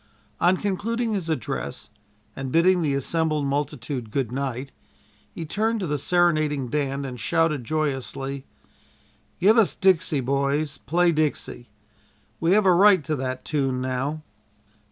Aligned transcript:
On 0.39 0.57
concluding 0.57 1.13
his 1.13 1.29
address 1.29 1.91
and 2.35 2.51
bidding 2.51 2.81
the 2.81 2.95
assembled 2.95 3.45
multitude 3.45 4.09
good 4.09 4.31
night, 4.31 4.71
he 5.31 5.45
turned 5.45 5.79
to 5.79 5.85
the 5.85 5.99
serenading 5.99 6.69
band 6.69 7.05
and 7.05 7.19
shouted 7.19 7.63
joyously: 7.63 8.43
"Give 9.39 9.59
us 9.59 9.75
'Dixie,' 9.75 10.19
boys; 10.21 10.79
play 10.79 11.11
'Dixie.' 11.11 11.69
We 12.39 12.53
have 12.53 12.65
a 12.65 12.73
right 12.73 13.03
to 13.03 13.15
that 13.17 13.45
tune 13.45 13.79
now." 13.79 14.23